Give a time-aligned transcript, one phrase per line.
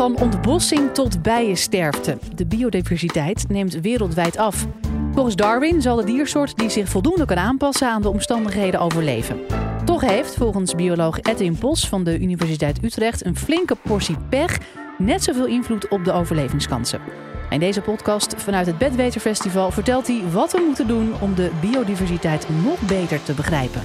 [0.00, 2.18] Van ontbossing tot bijensterfte.
[2.34, 4.66] De biodiversiteit neemt wereldwijd af.
[5.12, 9.40] Volgens Darwin zal de diersoort die zich voldoende kan aanpassen aan de omstandigheden overleven.
[9.84, 14.58] Toch heeft volgens bioloog Edwin Bos van de Universiteit Utrecht een flinke portie pech
[14.98, 17.00] net zoveel invloed op de overlevingskansen.
[17.50, 22.46] In deze podcast vanuit het Bedweterfestival vertelt hij wat we moeten doen om de biodiversiteit
[22.64, 23.82] nog beter te begrijpen.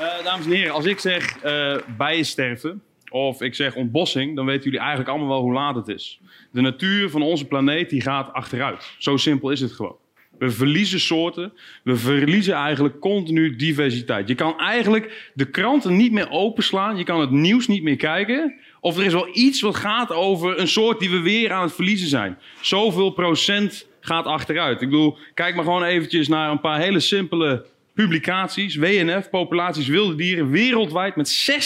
[0.00, 2.82] Uh, dames en heren, als ik zeg uh, bijensterven
[3.12, 6.20] of ik zeg ontbossing, dan weten jullie eigenlijk allemaal wel hoe laat het is.
[6.52, 8.94] De natuur van onze planeet die gaat achteruit.
[8.98, 9.96] Zo simpel is het gewoon.
[10.38, 11.52] We verliezen soorten,
[11.82, 14.28] we verliezen eigenlijk continu diversiteit.
[14.28, 18.54] Je kan eigenlijk de kranten niet meer openslaan, je kan het nieuws niet meer kijken.
[18.80, 21.74] Of er is wel iets wat gaat over een soort die we weer aan het
[21.74, 22.38] verliezen zijn.
[22.60, 24.82] Zoveel procent gaat achteruit.
[24.82, 28.76] Ik bedoel, kijk maar gewoon eventjes naar een paar hele simpele publicaties.
[28.76, 31.60] WNF, populaties wilde dieren, wereldwijd met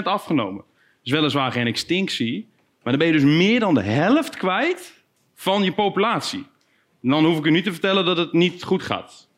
[0.00, 0.64] 60% afgenomen.
[1.08, 2.46] Is weliswaar geen extinctie,
[2.82, 5.02] maar dan ben je dus meer dan de helft kwijt
[5.34, 6.46] van je populatie.
[7.00, 9.28] dan hoef ik u niet te vertellen dat het niet goed gaat.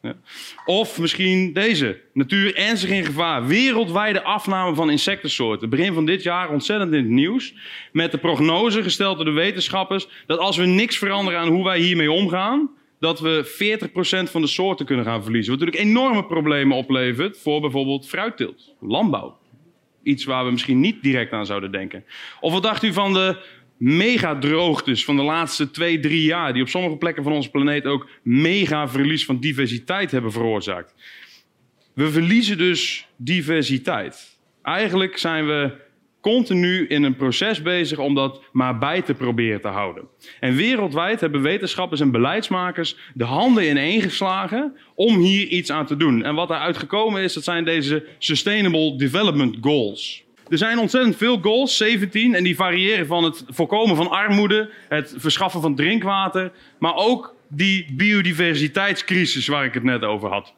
[0.65, 2.01] Of misschien deze.
[2.13, 3.47] Natuur ernstig in gevaar.
[3.47, 5.71] Wereldwijde afname van insectensoorten.
[5.71, 7.55] Begin van dit jaar ontzettend in het nieuws.
[7.93, 11.79] Met de prognose gesteld door de wetenschappers dat als we niks veranderen aan hoe wij
[11.79, 13.87] hiermee omgaan, dat we
[14.29, 15.53] 40% van de soorten kunnen gaan verliezen.
[15.53, 19.39] Wat natuurlijk enorme problemen oplevert voor bijvoorbeeld fruitteelt, landbouw.
[20.03, 22.05] Iets waar we misschien niet direct aan zouden denken.
[22.41, 23.37] Of wat dacht u van de
[23.77, 28.09] megadroogtes van de laatste twee, drie jaar, die op sommige plekken van onze planeet ook
[28.23, 30.95] mega verlies van diversiteit hebben veroorzaakt?
[31.95, 34.39] We verliezen dus diversiteit.
[34.63, 35.89] Eigenlijk zijn we
[36.21, 40.05] continu in een proces bezig om dat maar bij te proberen te houden.
[40.41, 46.25] En wereldwijd hebben wetenschappers en beleidsmakers de handen ineengeslagen om hier iets aan te doen.
[46.25, 50.25] En wat eruit gekomen is, dat zijn deze Sustainable Development Goals.
[50.49, 55.15] Er zijn ontzettend veel goals, 17, en die variëren van het voorkomen van armoede, het
[55.17, 60.55] verschaffen van drinkwater, maar ook die biodiversiteitscrisis waar ik het net over had.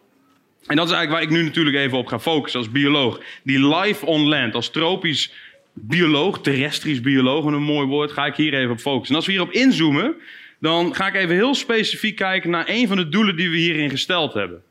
[0.67, 3.21] En dat is eigenlijk waar ik nu natuurlijk even op ga focussen als bioloog.
[3.45, 5.33] Die life on land, als tropisch
[5.73, 9.09] bioloog, terrestrisch bioloog, een mooi woord, ga ik hier even op focussen.
[9.09, 10.15] En als we hierop inzoomen,
[10.61, 13.91] dan ga ik even heel specifiek kijken naar een van de doelen die we hierin
[13.91, 14.63] gesteld hebben.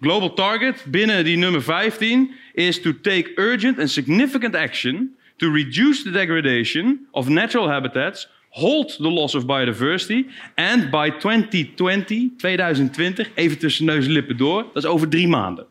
[0.00, 6.02] Global target binnen die nummer 15 is to take urgent and significant action to reduce
[6.02, 13.58] the degradation of natural habitats, hold the loss of biodiversity and by 2020, 2020, even
[13.58, 15.66] tussen neus en lippen door, dat is over drie maanden.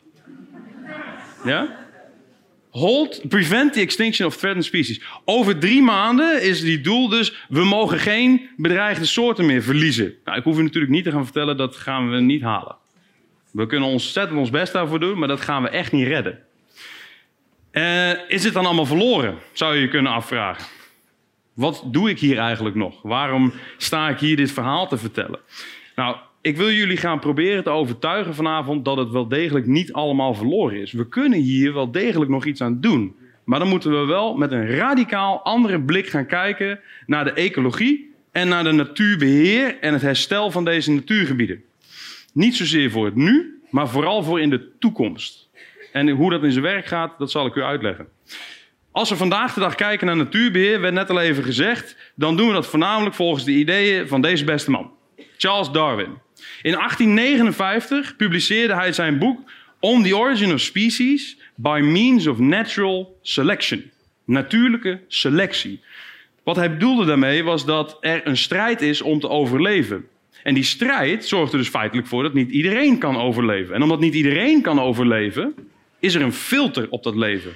[1.44, 1.89] Ja?
[2.70, 5.02] Hold, prevent the extinction of threatened species.
[5.26, 10.14] Over drie maanden is die doel dus, we mogen geen bedreigde soorten meer verliezen.
[10.26, 12.76] Nou, ik hoef u natuurlijk niet te gaan vertellen, dat gaan we niet halen.
[13.52, 16.40] We kunnen ontzettend ons best daarvoor doen, maar dat gaan we echt niet redden.
[17.72, 20.66] Uh, is het dan allemaal verloren, zou je je kunnen afvragen.
[21.54, 23.02] Wat doe ik hier eigenlijk nog?
[23.02, 25.40] Waarom sta ik hier dit verhaal te vertellen?
[25.96, 30.34] Nou, ik wil jullie gaan proberen te overtuigen vanavond dat het wel degelijk niet allemaal
[30.34, 30.92] verloren is.
[30.92, 33.16] We kunnen hier wel degelijk nog iets aan doen.
[33.44, 38.14] Maar dan moeten we wel met een radicaal andere blik gaan kijken naar de ecologie
[38.32, 41.64] en naar de natuurbeheer en het herstel van deze natuurgebieden.
[42.34, 45.50] Niet zozeer voor het nu, maar vooral voor in de toekomst.
[45.92, 48.08] En hoe dat in zijn werk gaat, dat zal ik u uitleggen.
[48.92, 52.48] Als we vandaag de dag kijken naar natuurbeheer, werd net al even gezegd, dan doen
[52.48, 54.92] we dat voornamelijk volgens de ideeën van deze beste man,
[55.38, 56.28] Charles Darwin.
[56.62, 63.18] In 1859 publiceerde hij zijn boek On the Origin of Species by Means of Natural
[63.22, 63.92] Selection.
[64.26, 65.82] Natuurlijke selectie.
[66.44, 70.08] Wat hij bedoelde daarmee was dat er een strijd is om te overleven.
[70.44, 73.76] En die strijd zorgt er dus feitelijk voor dat niet iedereen kan overleven.
[73.76, 75.56] En omdat niet iedereen kan overleven,
[76.00, 77.52] is er een filter op dat leven.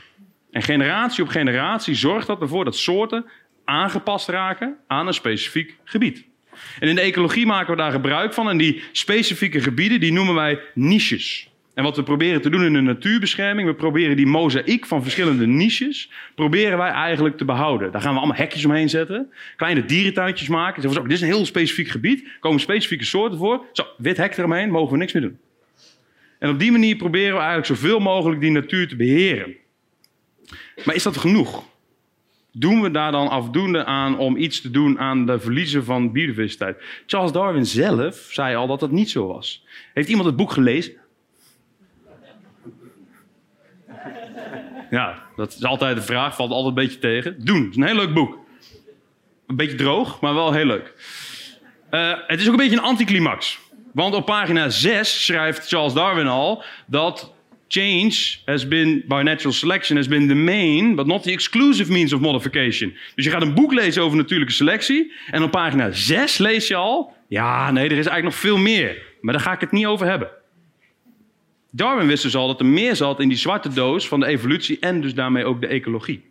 [0.52, 3.26] En generatie op generatie zorgt dat ervoor dat soorten
[3.66, 6.26] aangepast raken aan een specifiek gebied.
[6.80, 8.50] En in de ecologie maken we daar gebruik van.
[8.50, 11.52] En die specifieke gebieden, die noemen wij niches.
[11.74, 15.48] En wat we proberen te doen in de natuurbescherming, we proberen die mozaïek van verschillende
[15.48, 17.92] niches, proberen wij eigenlijk te behouden.
[17.92, 20.82] Daar gaan we allemaal hekjes omheen zetten, kleine dierentuintjes maken.
[20.82, 23.66] Zeggen we zo, dit is een heel specifiek gebied, komen specifieke soorten voor.
[23.72, 25.38] Zo, wit hek eromheen, mogen we niks meer doen.
[26.40, 29.56] En op die manier proberen we eigenlijk zoveel mogelijk die natuur te beheren.
[30.86, 31.64] Maar is dat genoeg?
[32.56, 36.84] Doen we daar dan afdoende aan om iets te doen aan de verliezen van biodiversiteit?
[37.06, 39.66] Charles Darwin zelf zei al dat dat niet zo was.
[39.94, 40.94] Heeft iemand het boek gelezen?
[44.90, 47.46] Ja, dat is altijd de vraag, valt altijd een beetje tegen.
[47.46, 48.38] Doen, het is een heel leuk boek.
[49.48, 50.94] Een beetje droog, maar wel heel leuk.
[51.92, 53.60] Uh, het is ook een beetje een anticlimax.
[53.94, 57.34] Want op pagina 6 schrijft Charles Darwin al dat
[57.74, 62.14] change has been, by natural selection, has been the main, but not the exclusive means
[62.14, 62.94] of modification.
[63.16, 66.76] Dus je gaat een boek lezen over natuurlijke selectie en op pagina 6 lees je
[66.76, 69.02] al, ja, nee, er is eigenlijk nog veel meer.
[69.22, 70.30] Maar daar ga ik het niet over hebben.
[71.72, 74.80] Darwin wist dus al dat er meer zat in die zwarte doos van de evolutie
[74.80, 76.24] en dus daarmee ook de ecologie.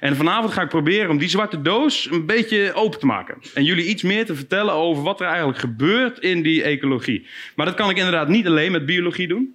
[0.00, 3.38] En vanavond ga ik proberen om die zwarte doos een beetje open te maken.
[3.54, 7.26] En jullie iets meer te vertellen over wat er eigenlijk gebeurt in die ecologie.
[7.56, 9.54] Maar dat kan ik inderdaad niet alleen met biologie doen.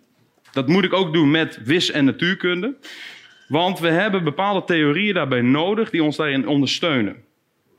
[0.51, 2.75] Dat moet ik ook doen met wis- en natuurkunde.
[3.47, 7.15] Want we hebben bepaalde theorieën daarbij nodig die ons daarin ondersteunen.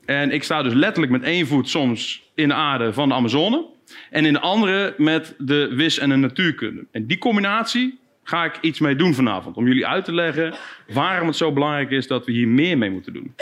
[0.05, 3.65] En ik sta dus letterlijk met één voet soms in de aarde van de Amazone.
[4.09, 6.85] En in de andere met de wis- en de natuurkunde.
[6.91, 9.57] En die combinatie ga ik iets mee doen vanavond.
[9.57, 10.53] Om jullie uit te leggen
[10.93, 13.35] waarom het zo belangrijk is dat we hier meer mee moeten doen.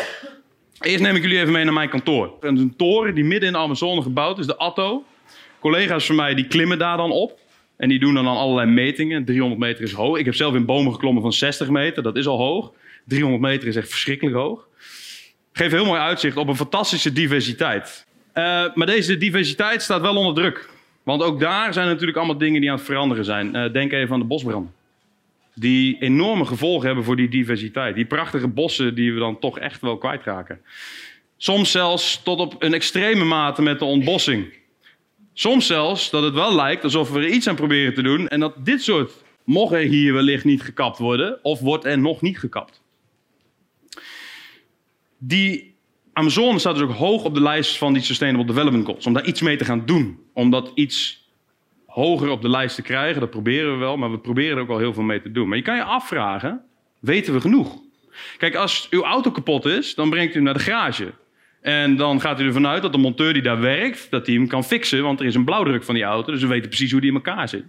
[0.80, 2.34] Eerst neem ik jullie even mee naar mijn kantoor.
[2.40, 5.04] Een toren die midden in de Amazone gebouwd is, de Atto.
[5.60, 7.40] Collega's van mij die klimmen daar dan op.
[7.82, 9.26] En die doen dan allerlei metingen.
[9.26, 10.18] 300 meter is hoog.
[10.18, 12.04] Ik heb zelf in bomen geklommen van 60 meter.
[12.04, 12.72] Dat is al hoog.
[13.06, 14.68] 300 meter is echt verschrikkelijk hoog.
[15.54, 18.06] Geeft heel mooi uitzicht op een fantastische diversiteit.
[18.34, 18.44] Uh,
[18.74, 20.70] maar deze diversiteit staat wel onder druk.
[21.04, 23.56] Want ook daar zijn natuurlijk allemaal dingen die aan het veranderen zijn.
[23.56, 24.74] Uh, denk even aan de bosbranden.
[25.56, 27.96] Die enorme gevolgen hebben voor die diversiteit.
[27.96, 30.62] Die prachtige bossen die we dan toch echt wel kwijtraken.
[31.38, 34.60] Soms zelfs tot op een extreme mate met de ontbossing.
[35.34, 38.40] Soms zelfs dat het wel lijkt alsof we er iets aan proberen te doen en
[38.40, 39.12] dat dit soort
[39.44, 42.82] mogen hier wellicht niet gekapt worden of wordt er nog niet gekapt.
[45.18, 45.76] Die
[46.14, 49.06] Amazone staat dus ook hoog op de lijst van die Sustainable Development Goals.
[49.06, 50.20] Om daar iets mee te gaan doen.
[50.34, 51.30] Om dat iets
[51.86, 53.22] hoger op de lijst te krijgen.
[53.22, 55.48] Dat proberen we wel, maar we proberen er ook al heel veel mee te doen.
[55.48, 56.62] Maar je kan je afvragen,
[57.00, 57.80] weten we genoeg?
[58.38, 61.14] Kijk, als uw auto kapot is, dan brengt u hem naar de garage.
[61.62, 64.48] En dan gaat u ervan uit dat de monteur die daar werkt, dat hij hem
[64.48, 65.04] kan fixen.
[65.04, 67.16] Want er is een blauwdruk van die auto, dus we weten precies hoe die in
[67.16, 67.66] elkaar zit.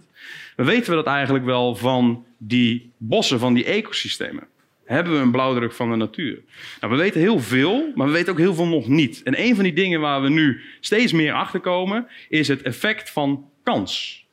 [0.55, 4.47] Maar weten we dat eigenlijk wel van die bossen, van die ecosystemen?
[4.85, 6.39] Hebben we een blauwdruk van de natuur?
[6.79, 9.23] Nou, we weten heel veel, maar we weten ook heel veel nog niet.
[9.23, 13.09] En een van die dingen waar we nu steeds meer achter komen, is het effect
[13.09, 14.25] van kans.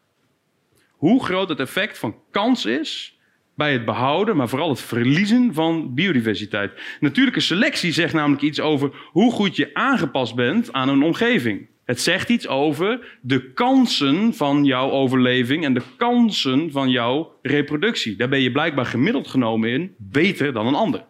[0.91, 3.19] Hoe groot het effect van kans is
[3.61, 6.73] bij het behouden, maar vooral het verliezen van biodiversiteit.
[7.01, 11.69] Natuurlijke selectie zegt namelijk iets over hoe goed je aangepast bent aan een omgeving.
[11.85, 18.17] Het zegt iets over de kansen van jouw overleving en de kansen van jouw reproductie.
[18.17, 21.05] Daar ben je blijkbaar gemiddeld genomen in beter dan een ander.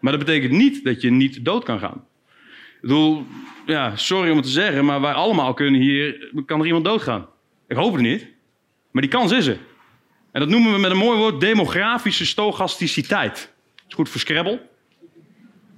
[0.00, 2.04] Maar dat betekent niet dat je niet dood kan gaan.
[2.74, 3.26] Ik bedoel,
[3.66, 7.26] ja, sorry om het te zeggen, maar wij allemaal kunnen hier, kan er iemand doodgaan.
[7.68, 8.26] Ik hoop het niet,
[8.90, 9.58] maar die kans is er.
[10.36, 13.52] En dat noemen we met een mooi woord demografische stochasticiteit.
[13.74, 14.60] Dat is goed voor Scrabble.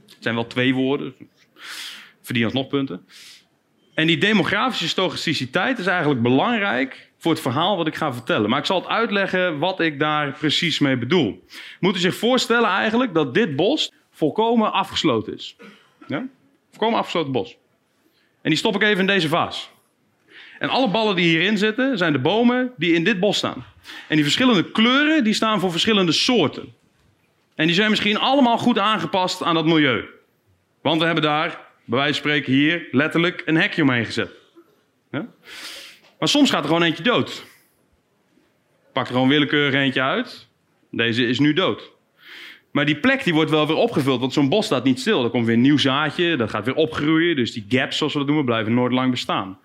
[0.06, 1.14] Het zijn wel twee woorden.
[2.22, 3.06] Verdienen alsnog punten.
[3.94, 8.50] En die demografische stochasticiteit is eigenlijk belangrijk voor het verhaal wat ik ga vertellen.
[8.50, 11.44] Maar ik zal het uitleggen wat ik daar precies mee bedoel.
[11.80, 15.56] Moet u zich voorstellen eigenlijk dat dit bos volkomen afgesloten is.
[16.06, 16.26] Ja?
[16.70, 17.56] Volkomen afgesloten bos.
[18.42, 19.70] En die stop ik even in deze vaas.
[20.58, 23.64] En alle ballen die hierin zitten, zijn de bomen die in dit bos staan.
[24.08, 26.74] En die verschillende kleuren, die staan voor verschillende soorten.
[27.54, 30.04] En die zijn misschien allemaal goed aangepast aan dat milieu.
[30.82, 31.48] Want we hebben daar,
[31.84, 34.30] bij wijze van spreken hier, letterlijk een hekje omheen gezet.
[36.18, 37.44] Maar soms gaat er gewoon eentje dood.
[38.92, 40.46] Pak er gewoon willekeurig eentje uit.
[40.90, 41.90] Deze is nu dood.
[42.70, 45.24] Maar die plek die wordt wel weer opgevuld, want zo'n bos staat niet stil.
[45.24, 47.36] Er komt weer een nieuw zaadje, dat gaat weer opgroeien.
[47.36, 49.58] Dus die gaps, zoals we dat noemen, blijven nooit lang bestaan.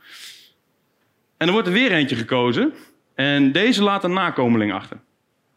[1.37, 2.73] En er wordt er weer eentje gekozen.
[3.15, 4.99] En deze laat een nakomeling achter.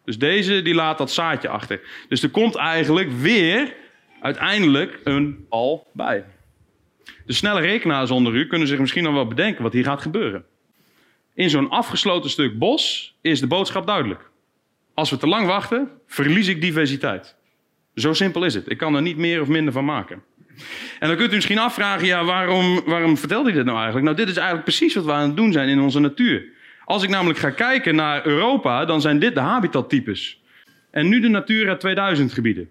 [0.04, 1.80] Dus deze die laat dat zaadje achter.
[2.08, 3.74] Dus er komt eigenlijk weer
[4.20, 6.24] uiteindelijk een al bij.
[7.26, 10.44] De snelle rekenaars onder u kunnen zich misschien nog wel bedenken wat hier gaat gebeuren.
[11.34, 14.30] In zo'n afgesloten stuk bos is de boodschap duidelijk.
[14.94, 17.36] Als we te lang wachten, verlies ik diversiteit.
[17.94, 18.70] Zo simpel is het.
[18.70, 20.22] Ik kan er niet meer of minder van maken.
[20.98, 24.06] En dan kunt u misschien afvragen, ja, waarom, waarom vertelde hij dit nou eigenlijk?
[24.06, 26.44] Nou, dit is eigenlijk precies wat we aan het doen zijn in onze natuur.
[26.84, 30.42] Als ik namelijk ga kijken naar Europa, dan zijn dit de habitattypes.
[30.90, 32.70] En nu de Natura 2000 gebieden.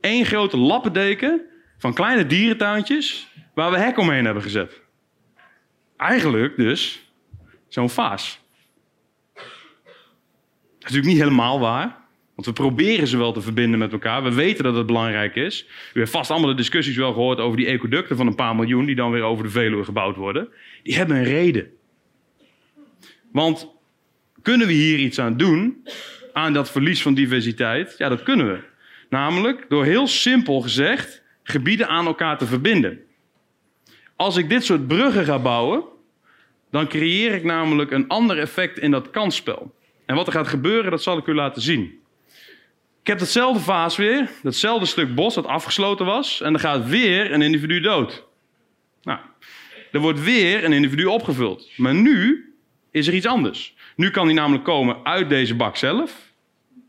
[0.00, 1.40] Eén grote lappendeken
[1.78, 4.80] van kleine dierentuintjes waar we hek omheen hebben gezet.
[5.96, 7.10] Eigenlijk dus
[7.68, 8.40] zo'n vaas.
[9.34, 9.44] Dat
[10.88, 11.97] is natuurlijk niet helemaal waar.
[12.38, 14.22] Want we proberen ze wel te verbinden met elkaar.
[14.22, 15.66] We weten dat het belangrijk is.
[15.94, 18.86] U heeft vast allemaal de discussies wel gehoord over die ecoducten van een paar miljoen...
[18.86, 20.48] die dan weer over de Veluwe gebouwd worden.
[20.82, 21.70] Die hebben een reden.
[23.32, 23.68] Want
[24.42, 25.86] kunnen we hier iets aan doen,
[26.32, 27.94] aan dat verlies van diversiteit?
[27.96, 28.58] Ja, dat kunnen we.
[29.08, 33.00] Namelijk door heel simpel gezegd gebieden aan elkaar te verbinden.
[34.16, 35.84] Als ik dit soort bruggen ga bouwen,
[36.70, 39.74] dan creëer ik namelijk een ander effect in dat kansspel.
[40.06, 42.06] En wat er gaat gebeuren, dat zal ik u laten zien.
[43.08, 46.40] Ik heb datzelfde vaas weer, datzelfde stuk bos dat afgesloten was.
[46.40, 48.24] En er gaat weer een individu dood.
[49.02, 49.18] Nou,
[49.92, 51.70] er wordt weer een individu opgevuld.
[51.76, 52.44] Maar nu
[52.90, 53.74] is er iets anders.
[53.96, 56.32] Nu kan hij namelijk komen uit deze bak zelf,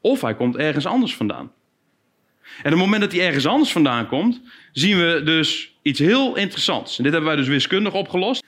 [0.02, 1.52] of hij komt ergens anders vandaan.
[2.42, 6.36] En op het moment dat hij ergens anders vandaan komt, zien we dus iets heel
[6.36, 6.98] interessants.
[6.98, 8.44] En dit hebben wij dus wiskundig opgelost.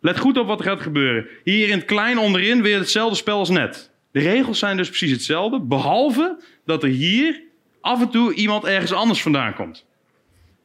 [0.00, 1.26] Let goed op wat er gaat gebeuren.
[1.44, 3.91] Hier in het klein onderin weer hetzelfde spel als net.
[4.12, 7.42] De regels zijn dus precies hetzelfde, behalve dat er hier
[7.80, 9.86] af en toe iemand ergens anders vandaan komt.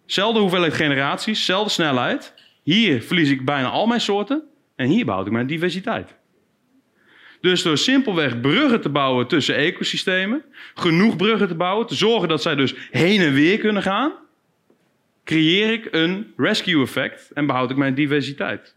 [0.05, 2.33] Zelfde hoeveelheid generaties, zelfde snelheid.
[2.63, 4.43] Hier verlies ik bijna al mijn soorten
[4.75, 6.15] en hier behoud ik mijn diversiteit.
[7.41, 12.41] Dus door simpelweg bruggen te bouwen tussen ecosystemen, genoeg bruggen te bouwen, te zorgen dat
[12.41, 14.11] zij dus heen en weer kunnen gaan,
[15.23, 18.76] creëer ik een rescue effect en behoud ik mijn diversiteit.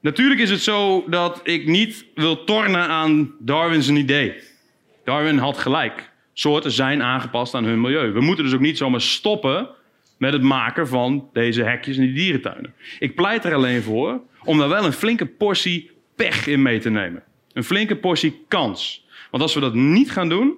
[0.00, 4.34] Natuurlijk is het zo dat ik niet wil tornen aan Darwin's idee.
[5.04, 6.10] Darwin had gelijk.
[6.32, 8.12] Soorten zijn aangepast aan hun milieu.
[8.12, 9.68] We moeten dus ook niet zomaar stoppen
[10.16, 12.74] met het maken van deze hekjes in die dierentuinen.
[12.98, 16.90] Ik pleit er alleen voor om daar wel een flinke portie pech in mee te
[16.90, 17.22] nemen.
[17.52, 19.06] Een flinke portie kans.
[19.30, 20.54] Want als we dat niet gaan doen,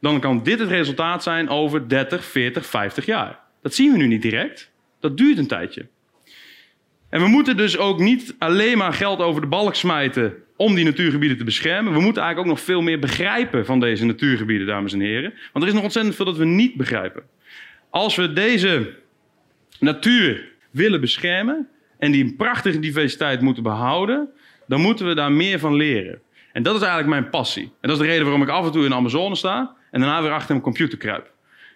[0.00, 3.38] dan kan dit het resultaat zijn over 30, 40, 50 jaar.
[3.62, 4.70] Dat zien we nu niet direct.
[5.00, 5.88] Dat duurt een tijdje.
[7.10, 10.84] En we moeten dus ook niet alleen maar geld over de balk smijten om die
[10.84, 11.92] natuurgebieden te beschermen.
[11.92, 15.32] We moeten eigenlijk ook nog veel meer begrijpen van deze natuurgebieden, dames en heren.
[15.52, 17.22] Want er is nog ontzettend veel dat we niet begrijpen.
[17.90, 18.94] Als we deze
[19.78, 24.28] natuur willen beschermen en die prachtige diversiteit moeten behouden,
[24.66, 26.20] dan moeten we daar meer van leren.
[26.52, 27.64] En dat is eigenlijk mijn passie.
[27.64, 30.00] En dat is de reden waarom ik af en toe in de Amazone sta en
[30.00, 31.32] daarna weer achter een computer kruip.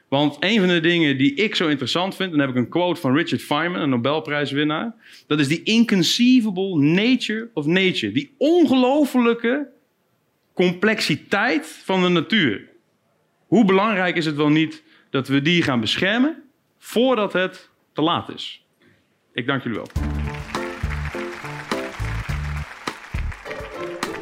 [0.08, 2.70] Want een van de dingen die ik zo interessant vind, en dan heb ik een
[2.70, 4.94] quote van Richard Feynman, een Nobelprijswinnaar,
[5.26, 8.12] dat is die inconceivable nature of nature.
[8.12, 9.68] Die ongelofelijke
[10.54, 12.68] complexiteit van de natuur.
[13.46, 16.42] Hoe belangrijk is het wel niet dat we die gaan beschermen
[16.78, 18.64] voordat het te laat is?
[19.32, 20.13] Ik dank jullie wel.